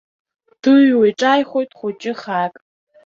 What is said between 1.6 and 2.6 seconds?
хәыҷы хаак.